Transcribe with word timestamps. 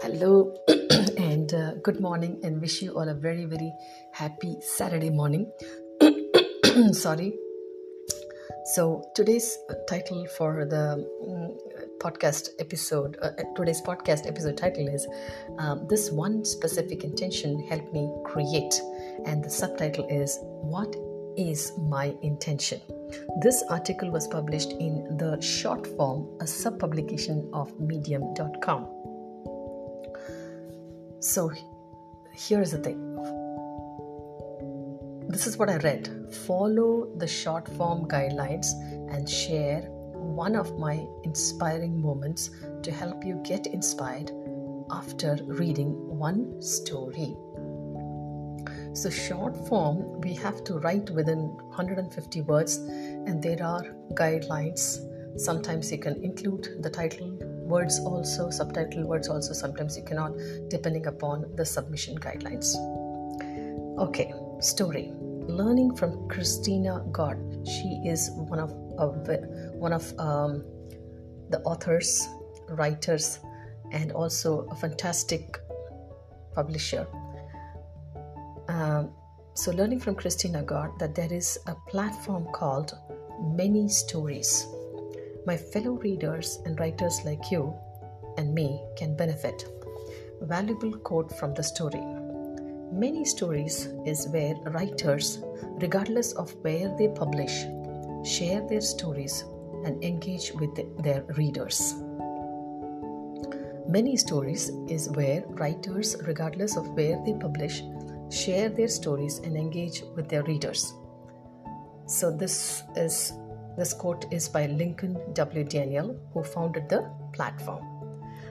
Hello 0.00 0.54
and 1.18 1.52
uh, 1.52 1.74
good 1.82 2.00
morning, 2.00 2.38
and 2.44 2.60
wish 2.60 2.80
you 2.82 2.92
all 2.92 3.08
a 3.08 3.14
very, 3.14 3.46
very 3.46 3.72
happy 4.12 4.56
Saturday 4.60 5.10
morning. 5.10 5.50
Sorry. 6.92 7.34
So, 8.74 9.10
today's 9.16 9.58
title 9.88 10.26
for 10.36 10.66
the 10.66 11.04
mm, 11.26 11.98
podcast 11.98 12.50
episode, 12.60 13.16
uh, 13.20 13.30
today's 13.56 13.82
podcast 13.82 14.28
episode 14.28 14.56
title 14.56 14.86
is 14.86 15.06
um, 15.58 15.86
This 15.88 16.12
One 16.12 16.44
Specific 16.44 17.02
Intention 17.02 17.66
Helped 17.68 17.92
Me 17.92 18.08
Create. 18.24 18.80
And 19.26 19.44
the 19.44 19.50
subtitle 19.50 20.06
is 20.08 20.38
What 20.42 20.94
is 21.36 21.72
My 21.76 22.14
Intention? 22.22 22.80
This 23.42 23.64
article 23.68 24.10
was 24.10 24.28
published 24.28 24.72
in 24.72 25.16
the 25.16 25.40
short 25.40 25.86
form, 25.86 26.28
a 26.40 26.46
sub 26.46 26.78
publication 26.78 27.50
of 27.52 27.78
medium.com. 27.80 28.98
So 31.20 31.50
here's 32.32 32.70
the 32.70 32.78
thing. 32.78 33.04
This 35.28 35.46
is 35.48 35.56
what 35.56 35.68
I 35.68 35.76
read. 35.78 36.08
Follow 36.46 37.08
the 37.16 37.26
short 37.26 37.68
form 37.76 38.06
guidelines 38.06 38.72
and 39.12 39.28
share 39.28 39.80
one 39.80 40.54
of 40.54 40.78
my 40.78 41.04
inspiring 41.24 42.00
moments 42.00 42.50
to 42.82 42.92
help 42.92 43.24
you 43.24 43.40
get 43.44 43.66
inspired 43.66 44.30
after 44.92 45.36
reading 45.46 45.90
one 46.18 46.62
story. 46.62 47.36
So, 48.94 49.10
short 49.10 49.56
form, 49.68 50.20
we 50.20 50.34
have 50.34 50.64
to 50.64 50.78
write 50.78 51.10
within 51.10 51.48
150 51.48 52.40
words, 52.42 52.76
and 52.76 53.42
there 53.42 53.62
are 53.62 53.84
guidelines. 54.14 55.04
Sometimes 55.38 55.92
you 55.92 55.98
can 55.98 56.22
include 56.24 56.82
the 56.82 56.90
title 56.90 57.38
words 57.68 58.00
also, 58.00 58.50
subtitle 58.50 59.04
words 59.04 59.28
also. 59.28 59.52
Sometimes 59.52 59.96
you 59.96 60.02
cannot, 60.02 60.32
depending 60.68 61.06
upon 61.06 61.44
the 61.54 61.64
submission 61.64 62.18
guidelines. 62.18 62.74
Okay, 63.98 64.32
story. 64.60 65.12
Learning 65.46 65.94
from 65.94 66.28
Kristina 66.28 67.10
God. 67.12 67.38
She 67.66 68.00
is 68.04 68.30
one 68.34 68.58
of 68.58 68.72
one 69.78 69.92
of 69.92 70.18
um, 70.18 70.64
the 71.50 71.60
authors, 71.64 72.28
writers, 72.68 73.40
and 73.92 74.12
also 74.12 74.66
a 74.70 74.74
fantastic 74.74 75.58
publisher. 76.54 77.06
Um, 78.68 79.10
so, 79.54 79.72
learning 79.72 80.00
from 80.00 80.14
Kristina 80.14 80.64
God 80.64 80.90
that 80.98 81.14
there 81.14 81.32
is 81.32 81.58
a 81.66 81.74
platform 81.88 82.46
called 82.52 82.92
Many 83.40 83.88
Stories 83.88 84.66
my 85.48 85.56
fellow 85.56 85.92
readers 85.92 86.60
and 86.66 86.78
writers 86.78 87.22
like 87.24 87.50
you 87.50 87.74
and 88.36 88.52
me 88.54 88.82
can 88.98 89.16
benefit. 89.16 89.64
Valuable 90.42 90.92
quote 90.98 91.32
from 91.38 91.54
the 91.54 91.62
story. 91.62 92.04
Many 92.92 93.24
stories 93.24 93.88
is 94.04 94.28
where 94.28 94.56
writers, 94.74 95.38
regardless 95.80 96.32
of 96.32 96.54
where 96.64 96.94
they 96.98 97.08
publish, 97.08 97.64
share 98.24 98.60
their 98.68 98.82
stories 98.82 99.44
and 99.86 100.04
engage 100.04 100.52
with 100.52 100.74
their 101.02 101.22
readers. 101.38 101.94
Many 103.88 104.18
stories 104.18 104.70
is 104.86 105.08
where 105.08 105.44
writers, 105.48 106.14
regardless 106.26 106.76
of 106.76 106.88
where 106.88 107.22
they 107.24 107.32
publish, 107.32 107.82
share 108.30 108.68
their 108.68 108.88
stories 108.88 109.38
and 109.38 109.56
engage 109.56 110.02
with 110.14 110.28
their 110.28 110.42
readers. 110.42 110.92
So, 112.04 112.30
this 112.30 112.82
is 112.96 113.32
this 113.78 113.94
quote 113.94 114.26
is 114.32 114.48
by 114.48 114.66
Lincoln 114.66 115.16
W. 115.34 115.62
Daniel, 115.62 116.20
who 116.34 116.42
founded 116.42 116.88
the 116.88 117.08
platform. 117.32 117.84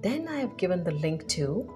Then 0.00 0.28
I 0.28 0.36
have 0.36 0.56
given 0.56 0.84
the 0.84 0.92
link 0.92 1.26
to 1.30 1.68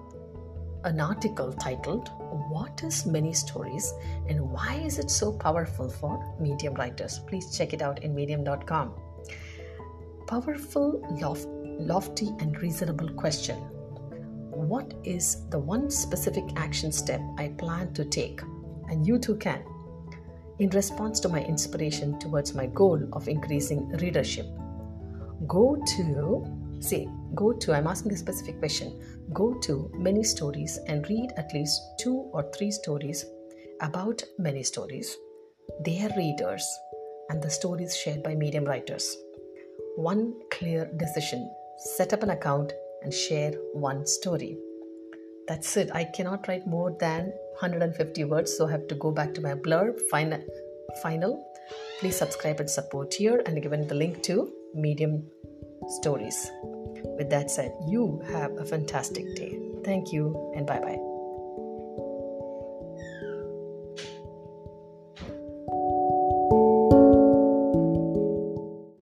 an 0.85 1.01
article 1.01 1.51
titled 1.51 2.09
What 2.49 2.81
is 2.83 3.05
Many 3.05 3.33
Stories 3.33 3.93
and 4.29 4.39
Why 4.49 4.81
is 4.85 4.97
it 4.97 5.11
so 5.11 5.33
powerful 5.33 5.89
for 5.89 6.33
Medium 6.39 6.73
writers? 6.75 7.19
Please 7.27 7.57
check 7.57 7.73
it 7.73 7.81
out 7.81 8.01
in 8.01 8.15
medium.com. 8.15 8.93
Powerful, 10.25 11.05
loft, 11.19 11.47
lofty, 11.47 12.29
and 12.39 12.61
reasonable 12.61 13.09
question 13.09 13.57
What 14.51 14.93
is 15.03 15.49
the 15.49 15.59
one 15.59 15.91
specific 15.91 16.45
action 16.55 16.93
step 16.93 17.19
I 17.37 17.49
plan 17.49 17.93
to 17.95 18.05
take? 18.05 18.41
And 18.89 19.05
you 19.05 19.19
too 19.19 19.35
can 19.35 19.63
in 20.59 20.69
response 20.69 21.19
to 21.21 21.29
my 21.29 21.43
inspiration 21.43 22.19
towards 22.19 22.53
my 22.53 22.67
goal 22.67 23.01
of 23.13 23.27
increasing 23.27 23.89
readership. 23.97 24.45
Go 25.47 25.81
to, 25.95 26.77
say, 26.79 27.07
go 27.35 27.53
to, 27.53 27.73
I'm 27.73 27.87
asking 27.87 28.13
a 28.13 28.17
specific 28.17 28.59
question, 28.59 28.99
go 29.33 29.53
to 29.59 29.91
many 29.95 30.23
stories 30.23 30.79
and 30.87 31.07
read 31.09 31.31
at 31.37 31.53
least 31.53 31.81
two 31.99 32.29
or 32.33 32.49
three 32.55 32.71
stories 32.71 33.25
about 33.81 34.23
many 34.37 34.63
stories, 34.63 35.17
their 35.83 36.09
readers, 36.15 36.65
and 37.29 37.41
the 37.41 37.49
stories 37.49 37.97
shared 37.97 38.23
by 38.23 38.35
medium 38.35 38.65
writers. 38.65 39.17
One 39.95 40.33
clear 40.51 40.91
decision 40.97 41.49
set 41.95 42.13
up 42.13 42.23
an 42.23 42.29
account 42.29 42.73
and 43.01 43.13
share 43.13 43.51
one 43.73 44.05
story. 44.05 44.57
That's 45.47 45.75
it. 45.77 45.89
I 45.93 46.05
cannot 46.05 46.47
write 46.47 46.65
more 46.65 46.95
than 46.99 47.25
150 47.59 48.23
words, 48.25 48.55
so 48.57 48.67
I 48.67 48.71
have 48.71 48.87
to 48.87 48.95
go 48.95 49.11
back 49.11 49.33
to 49.35 49.41
my 49.41 49.53
blurb. 49.53 49.99
Final, 50.09 50.41
final. 51.01 51.45
Please 51.99 52.17
subscribe 52.17 52.59
and 52.59 52.69
support 52.69 53.13
here, 53.13 53.41
and 53.45 53.61
given 53.61 53.87
the 53.87 53.95
link 53.95 54.23
to 54.23 54.51
Medium 54.73 55.23
Stories. 56.01 56.49
With 57.17 57.29
that 57.29 57.51
said, 57.51 57.73
you 57.87 58.21
have 58.31 58.51
a 58.57 58.65
fantastic 58.65 59.35
day. 59.35 59.59
Thank 59.83 60.11
you, 60.11 60.51
and 60.55 60.65
bye 60.65 60.79
bye. 60.79 61.12